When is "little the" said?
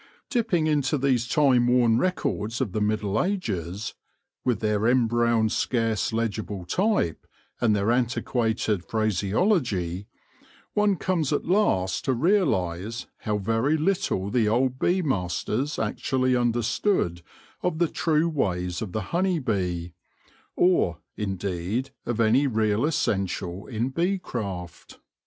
13.77-14.47